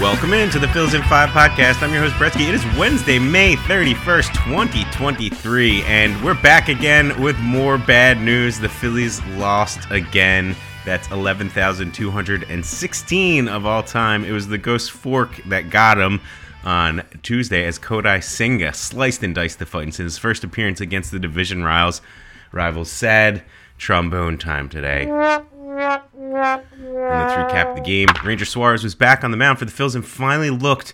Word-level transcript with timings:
Welcome 0.00 0.32
into 0.32 0.58
the 0.58 0.66
Phillies 0.68 0.94
in 0.94 1.02
5 1.02 1.28
podcast. 1.28 1.82
I'm 1.82 1.92
your 1.92 2.00
host, 2.00 2.14
Bretsky. 2.14 2.48
It 2.48 2.54
is 2.54 2.64
Wednesday, 2.78 3.18
May 3.18 3.56
31st, 3.56 4.32
2023, 4.32 5.82
and 5.82 6.24
we're 6.24 6.40
back 6.40 6.70
again 6.70 7.20
with 7.20 7.38
more 7.40 7.76
bad 7.76 8.18
news. 8.18 8.58
The 8.58 8.70
Phillies 8.70 9.22
lost 9.36 9.80
again. 9.90 10.56
That's 10.86 11.10
11,216 11.10 13.48
of 13.48 13.66
all 13.66 13.82
time. 13.82 14.24
It 14.24 14.32
was 14.32 14.48
the 14.48 14.56
Ghost 14.56 14.90
Fork 14.90 15.36
that 15.48 15.68
got 15.68 15.98
him 15.98 16.22
on 16.64 17.02
Tuesday 17.22 17.66
as 17.66 17.78
Kodai 17.78 18.24
Senga 18.24 18.72
sliced 18.72 19.22
and 19.22 19.34
diced 19.34 19.58
the 19.58 19.66
Fightins 19.66 19.96
his 19.96 20.16
first 20.16 20.44
appearance 20.44 20.80
against 20.80 21.10
the 21.10 21.18
division 21.18 21.62
rivals. 21.62 22.00
Rivals 22.52 22.90
sad 22.90 23.42
trombone 23.76 24.38
time 24.38 24.70
today. 24.70 25.04
And 25.78 26.94
let's 26.94 27.34
recap 27.34 27.74
the 27.74 27.80
game. 27.80 28.08
Ranger 28.24 28.44
Suarez 28.44 28.82
was 28.82 28.94
back 28.94 29.24
on 29.24 29.30
the 29.30 29.36
mound 29.36 29.58
for 29.58 29.64
the 29.64 29.72
Phils 29.72 29.94
and 29.94 30.04
finally 30.04 30.50
looked 30.50 30.92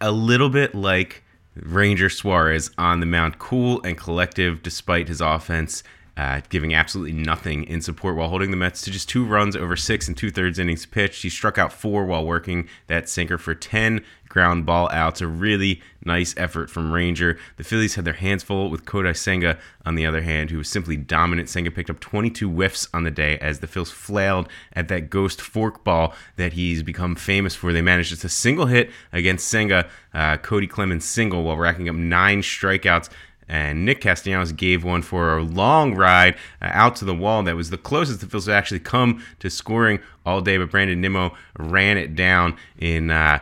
a 0.00 0.10
little 0.10 0.48
bit 0.48 0.74
like 0.74 1.22
Ranger 1.54 2.08
Suarez 2.08 2.70
on 2.76 3.00
the 3.00 3.06
mound, 3.06 3.38
cool 3.38 3.80
and 3.84 3.96
collective 3.96 4.62
despite 4.62 5.08
his 5.08 5.20
offense 5.20 5.82
uh, 6.16 6.40
giving 6.48 6.74
absolutely 6.74 7.12
nothing 7.12 7.64
in 7.64 7.80
support 7.80 8.16
while 8.16 8.28
holding 8.28 8.50
the 8.50 8.56
Mets 8.56 8.82
to 8.82 8.90
just 8.90 9.08
two 9.08 9.24
runs 9.24 9.56
over 9.56 9.76
six 9.76 10.06
and 10.06 10.16
two 10.16 10.30
thirds 10.30 10.58
innings 10.58 10.86
pitched. 10.86 11.22
He 11.22 11.28
struck 11.28 11.58
out 11.58 11.72
four 11.72 12.04
while 12.04 12.24
working 12.24 12.68
that 12.86 13.08
sinker 13.08 13.38
for 13.38 13.54
10 13.54 14.04
ground 14.28 14.66
ball 14.66 14.88
outs. 14.90 15.20
A 15.20 15.26
really 15.26 15.80
nice 16.04 16.34
effort 16.36 16.70
from 16.70 16.92
Ranger. 16.92 17.38
The 17.56 17.64
Phillies 17.64 17.94
had 17.94 18.04
their 18.04 18.14
hands 18.14 18.42
full 18.42 18.70
with 18.70 18.84
Kodai 18.84 19.16
Senga, 19.16 19.58
on 19.86 19.94
the 19.94 20.06
other 20.06 20.22
hand, 20.22 20.50
who 20.50 20.58
was 20.58 20.68
simply 20.68 20.96
dominant. 20.96 21.48
Senga 21.48 21.70
picked 21.70 21.90
up 21.90 22.00
22 22.00 22.48
whiffs 22.48 22.88
on 22.94 23.04
the 23.04 23.10
day 23.10 23.38
as 23.38 23.60
the 23.60 23.66
Phils 23.66 23.92
flailed 23.92 24.48
at 24.72 24.88
that 24.88 25.10
ghost 25.10 25.40
forkball 25.40 26.14
that 26.36 26.54
he's 26.54 26.82
become 26.82 27.14
famous 27.14 27.54
for. 27.54 27.72
They 27.72 27.82
managed 27.82 28.10
just 28.10 28.24
a 28.24 28.28
single 28.28 28.66
hit 28.66 28.90
against 29.12 29.48
Senga, 29.48 29.88
uh, 30.12 30.36
Kody 30.38 30.68
Clemens 30.68 31.04
single, 31.04 31.42
while 31.44 31.56
racking 31.56 31.88
up 31.88 31.96
nine 31.96 32.40
strikeouts 32.40 33.10
and 33.48 33.84
Nick 33.84 34.00
Castellanos 34.00 34.52
gave 34.52 34.84
one 34.84 35.02
for 35.02 35.36
a 35.36 35.42
long 35.42 35.94
ride 35.94 36.34
uh, 36.62 36.70
out 36.72 36.96
to 36.96 37.04
the 37.04 37.14
wall. 37.14 37.42
That 37.42 37.56
was 37.56 37.70
the 37.70 37.78
closest 37.78 38.20
the 38.20 38.26
Phils 38.26 38.46
had 38.46 38.56
actually 38.56 38.80
come 38.80 39.24
to 39.40 39.50
scoring 39.50 40.00
all 40.24 40.40
day, 40.40 40.56
but 40.56 40.70
Brandon 40.70 41.00
Nimmo 41.00 41.34
ran 41.58 41.98
it 41.98 42.14
down 42.14 42.56
in 42.78 43.10
uh, 43.10 43.40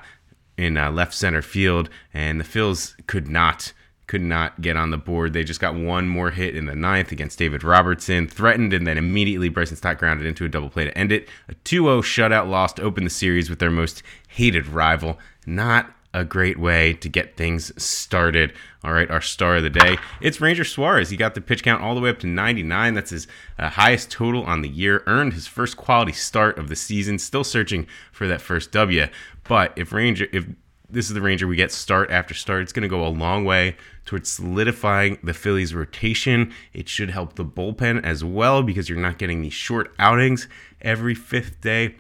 in 0.57 0.77
uh, 0.77 0.91
left 0.91 1.15
center 1.15 1.43
field, 1.43 1.89
and 2.13 2.41
the 2.41 2.45
Phils 2.45 2.95
could 3.07 3.29
not 3.29 3.73
could 4.13 4.21
not 4.21 4.61
get 4.61 4.77
on 4.77 4.91
the 4.91 4.99
board. 4.99 5.33
They 5.33 5.43
just 5.43 5.61
got 5.61 5.75
one 5.75 6.07
more 6.07 6.31
hit 6.31 6.55
in 6.55 6.67
the 6.67 6.75
ninth 6.75 7.13
against 7.13 7.39
David 7.39 7.65
Robertson, 7.65 8.29
threatened, 8.29 8.75
and 8.75 8.87
then 8.87 8.99
immediately 8.99 9.49
Bryson 9.49 9.77
Stott 9.77 9.97
grounded 9.97 10.27
into 10.27 10.45
a 10.45 10.51
double 10.51 10.69
play 10.69 10.85
to 10.85 10.99
end 10.99 11.13
it. 11.13 11.29
A 11.49 11.55
2-0 11.55 12.03
shutout 12.03 12.47
loss 12.47 12.75
to 12.75 12.83
open 12.83 13.05
the 13.05 13.11
series 13.11 13.49
with 13.49 13.59
their 13.59 13.71
most 13.71 14.03
hated 14.29 14.67
rival. 14.67 15.19
Not 15.47 15.95
a 16.15 16.25
great 16.25 16.59
way 16.59 16.93
to 16.95 17.09
get 17.09 17.37
things 17.37 17.73
started. 17.83 18.53
All 18.85 18.93
right, 18.93 19.11
our 19.11 19.21
star 19.21 19.57
of 19.57 19.63
the 19.63 19.71
day. 19.71 19.97
It's 20.21 20.41
Ranger 20.41 20.65
Suarez. 20.65 21.11
He 21.11 21.17
got 21.17 21.35
the 21.35 21.41
pitch 21.41 21.63
count 21.63 21.83
all 21.83 21.95
the 21.95 22.01
way 22.01 22.11
up 22.11 22.19
to 22.21 22.27
99. 22.27 22.95
That's 22.95 23.11
his 23.11 23.27
uh, 23.59 23.71
highest 23.71 24.11
total 24.11 24.45
on 24.45 24.63
the 24.63 24.69
year. 24.69 25.03
Earned 25.07 25.33
his 25.33 25.47
first 25.47 25.77
quality 25.77 26.13
start 26.13 26.59
of 26.59 26.69
the 26.69 26.77
season. 26.77 27.19
Still 27.19 27.45
searching 27.45 27.87
for 28.11 28.27
that 28.29 28.41
first 28.41 28.73
W. 28.73 29.07
But 29.45 29.73
if 29.77 29.93
Ranger, 29.93 30.27
if 30.33 30.47
this 30.91 31.09
is 31.09 31.15
the 31.15 31.23
Ranger 31.23 31.47
we 31.47 31.57
get 31.57 31.73
start 31.73 32.11
after 32.11 32.35
start, 32.35 32.63
it's 32.63 32.73
going 32.73 32.83
to 32.83 32.89
go 32.89 33.07
a 33.07 33.09
long 33.09 33.45
way 33.45 33.77
towards 34.05 34.31
solidifying 34.31 35.19
the 35.23 35.33
Phillies' 35.33 35.75
rotation. 35.75 36.53
It 36.75 36.89
should 36.89 37.11
help 37.11 37.37
the 37.37 37.45
bullpen 37.45 38.05
as 38.05 38.23
well 38.23 38.63
because 38.63 38.89
you're 38.89 38.99
not 38.99 39.19
getting 39.19 39.41
these 39.41 39.55
short 39.55 39.95
outings 39.99 40.49
every 40.83 41.15
fifth 41.15 41.61
day. 41.63 41.97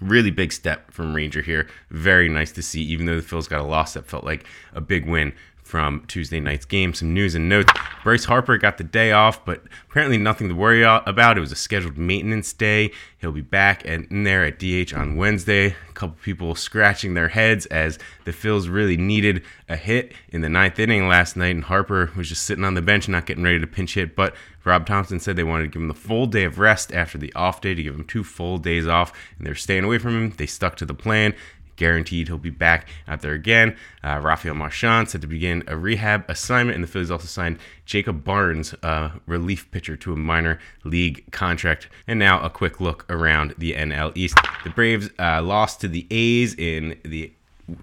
Really 0.00 0.30
big 0.30 0.52
step 0.52 0.90
from 0.90 1.14
Ranger 1.14 1.42
here. 1.42 1.68
Very 1.90 2.28
nice 2.28 2.52
to 2.52 2.62
see, 2.62 2.82
even 2.82 3.06
though 3.06 3.20
the 3.20 3.26
Phils 3.26 3.48
got 3.48 3.60
a 3.60 3.64
loss 3.64 3.94
that 3.94 4.06
felt 4.06 4.24
like 4.24 4.46
a 4.72 4.80
big 4.80 5.06
win 5.06 5.32
from 5.66 6.04
Tuesday 6.06 6.38
night's 6.38 6.64
game. 6.64 6.94
Some 6.94 7.12
news 7.12 7.34
and 7.34 7.48
notes. 7.48 7.72
Bryce 8.04 8.24
Harper 8.24 8.56
got 8.56 8.78
the 8.78 8.84
day 8.84 9.10
off, 9.10 9.44
but 9.44 9.64
apparently 9.90 10.16
nothing 10.16 10.48
to 10.48 10.54
worry 10.54 10.84
about. 10.84 11.36
It 11.36 11.40
was 11.40 11.50
a 11.50 11.56
scheduled 11.56 11.98
maintenance 11.98 12.52
day. 12.52 12.92
He'll 13.18 13.32
be 13.32 13.40
back 13.40 13.82
and 13.84 14.06
in 14.10 14.22
there 14.22 14.44
at 14.44 14.60
DH 14.60 14.94
on 14.94 15.16
Wednesday. 15.16 15.74
A 15.88 15.92
couple 15.92 16.16
people 16.22 16.54
scratching 16.54 17.14
their 17.14 17.28
heads 17.28 17.66
as 17.66 17.98
the 18.24 18.30
Phils 18.30 18.72
really 18.72 18.96
needed 18.96 19.42
a 19.68 19.74
hit 19.74 20.12
in 20.28 20.42
the 20.42 20.48
ninth 20.48 20.78
inning 20.78 21.08
last 21.08 21.36
night, 21.36 21.56
and 21.56 21.64
Harper 21.64 22.12
was 22.16 22.28
just 22.28 22.44
sitting 22.44 22.62
on 22.62 22.74
the 22.74 22.82
bench, 22.82 23.08
not 23.08 23.26
getting 23.26 23.42
ready 23.42 23.58
to 23.58 23.66
pinch 23.66 23.94
hit. 23.94 24.14
But 24.14 24.36
Rob 24.64 24.86
Thomson 24.86 25.18
said 25.18 25.34
they 25.34 25.42
wanted 25.42 25.64
to 25.64 25.70
give 25.70 25.82
him 25.82 25.88
the 25.88 25.94
full 25.94 26.26
day 26.26 26.44
of 26.44 26.60
rest 26.60 26.92
after 26.92 27.18
the 27.18 27.32
off 27.34 27.60
day 27.60 27.74
to 27.74 27.82
give 27.82 27.94
him 27.94 28.04
two 28.04 28.22
full 28.22 28.58
days 28.58 28.86
off, 28.86 29.12
and 29.38 29.46
they're 29.46 29.56
staying 29.56 29.82
away 29.82 29.98
from 29.98 30.16
him. 30.16 30.30
They 30.36 30.46
stuck 30.46 30.76
to 30.76 30.86
the 30.86 30.94
plan 30.94 31.34
guaranteed 31.76 32.28
he'll 32.28 32.38
be 32.38 32.50
back 32.50 32.88
out 33.06 33.22
there 33.22 33.32
again. 33.32 33.76
Uh, 34.02 34.20
Rafael 34.22 34.54
Marchan 34.54 35.08
said 35.08 35.20
to 35.20 35.26
begin 35.26 35.62
a 35.66 35.76
rehab 35.76 36.24
assignment, 36.28 36.74
and 36.74 36.84
the 36.84 36.88
Phillies 36.88 37.10
also 37.10 37.26
signed 37.26 37.58
Jacob 37.84 38.24
Barnes, 38.24 38.74
uh, 38.82 39.10
relief 39.26 39.70
pitcher, 39.70 39.96
to 39.96 40.12
a 40.12 40.16
minor 40.16 40.58
league 40.84 41.30
contract. 41.32 41.88
And 42.06 42.18
now 42.18 42.40
a 42.42 42.50
quick 42.50 42.80
look 42.80 43.06
around 43.08 43.54
the 43.58 43.74
NL 43.74 44.12
East. 44.16 44.36
The 44.64 44.70
Braves 44.70 45.10
uh, 45.18 45.42
lost 45.42 45.80
to 45.82 45.88
the 45.88 46.06
A's 46.10 46.54
in 46.54 46.98
the 47.04 47.32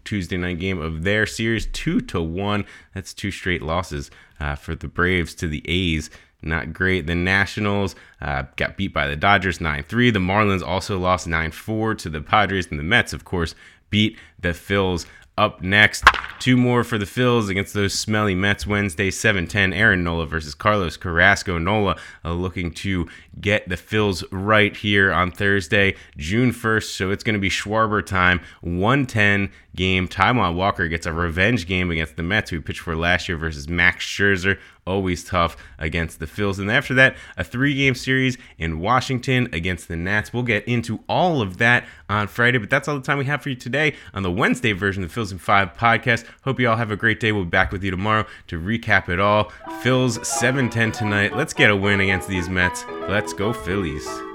Tuesday 0.06 0.38
night 0.38 0.60
game 0.60 0.80
of 0.80 1.04
their 1.04 1.26
series, 1.26 1.66
two 1.68 2.00
to 2.02 2.22
one. 2.22 2.66
That's 2.94 3.14
two 3.14 3.32
straight 3.32 3.62
losses 3.62 4.12
uh, 4.40 4.56
for 4.56 4.76
the 4.76 4.88
Braves 4.88 5.36
to 5.36 5.48
the 5.48 5.64
A's 5.66 6.10
not 6.44 6.74
great. 6.74 7.08
The 7.08 7.16
Nationals 7.16 7.96
uh, 8.22 8.44
got 8.56 8.78
beat 8.78 8.94
by 8.94 9.08
the 9.08 9.16
Dodgers 9.16 9.62
9 9.62 9.84
3. 9.84 10.12
The 10.12 10.20
Marlins 10.20 10.66
also 10.66 11.00
lost 11.00 11.28
9 11.28 11.52
4 11.52 11.96
to 11.96 12.10
the 12.10 12.22
Padres. 12.22 12.68
And 12.70 12.80
the 12.80 12.84
Mets, 12.84 13.14
of 13.14 13.26
course, 13.26 13.56
beat 13.94 14.18
the 14.40 14.50
Phils 14.50 15.06
up 15.38 15.62
next. 15.62 16.04
Two 16.40 16.58
more 16.58 16.84
for 16.84 16.98
the 16.98 17.06
Phils 17.06 17.48
against 17.48 17.76
those 17.76 17.94
smelly 17.94 18.34
Mets 18.34 18.66
Wednesday, 18.66 19.12
7 19.12 19.46
10. 19.46 19.72
Aaron 19.72 20.04
Nola 20.04 20.26
versus 20.26 20.56
Carlos 20.56 20.98
Carrasco. 20.98 21.60
Nola 21.60 21.96
uh, 22.26 22.34
looking 22.34 22.72
to 22.72 23.08
get 23.40 23.70
the 23.70 23.76
Phils 23.76 24.24
right 24.32 24.76
here 24.76 25.14
on 25.14 25.32
Thursday, 25.32 25.96
June 26.18 26.52
1st. 26.52 26.96
So 26.96 27.12
it's 27.12 27.24
going 27.24 27.36
to 27.36 27.40
be 27.40 27.50
Schwarber 27.50 28.04
time. 28.04 28.42
110 28.62 29.52
game. 29.76 30.08
Taijuan 30.08 30.56
Walker 30.56 30.88
gets 30.88 31.06
a 31.06 31.14
revenge 31.14 31.68
game 31.68 31.92
against 31.92 32.16
the 32.16 32.24
Mets, 32.24 32.50
who 32.50 32.60
pitched 32.60 32.82
for 32.82 32.96
last 32.96 33.30
year 33.30 33.38
versus 33.38 33.70
Max 33.70 34.06
Scherzer. 34.06 34.58
Always 34.86 35.24
tough 35.24 35.56
against 35.80 36.20
the 36.20 36.26
Phils. 36.26 36.60
And 36.60 36.70
after 36.70 36.94
that, 36.96 37.16
a 37.38 37.44
three 37.44 37.76
game 37.76 37.96
series 37.96 38.38
in 38.58 38.80
Washington 38.80 39.48
against 39.54 39.88
the 39.88 39.96
Nats. 39.96 40.34
We'll 40.34 40.44
get 40.44 40.68
into 40.68 41.00
all 41.08 41.42
of 41.42 41.58
that 41.58 41.86
on 42.10 42.28
Friday, 42.28 42.58
but 42.58 42.70
that's 42.70 42.88
all 42.88 42.96
the 42.96 43.02
time 43.02 43.18
we 43.18 43.26
have 43.26 43.42
for 43.42 43.50
you 43.50 43.56
today 43.56 43.96
on 44.14 44.24
the 44.24 44.32
Wednesday 44.32 44.74
version 44.74 45.04
of 45.04 45.14
the 45.14 45.20
Phils 45.20 45.32
in 45.32 45.38
5 45.38 45.74
podcast. 45.76 46.26
Hope 46.44 46.60
you 46.60 46.70
all 46.70 46.78
have 46.78 46.92
a 46.92 46.98
great 46.98 47.20
day. 47.20 47.32
We'll 47.32 47.46
be 47.46 47.50
back 47.50 47.72
with 47.72 47.84
you 47.84 47.92
tomorrow 47.92 48.26
to 48.48 48.60
recap 48.60 49.10
it 49.10 49.20
all. 49.20 49.52
Phils 49.82 50.24
7 50.26 50.70
10 50.70 50.92
tonight. 50.92 51.36
Let's 51.36 51.54
get 51.54 51.70
a 51.70 51.76
win 51.76 52.02
against 52.02 52.28
these 52.28 52.50
Mets. 52.50 52.86
Let's 53.08 53.34
go, 53.34 53.54
Phillies. 53.54 54.33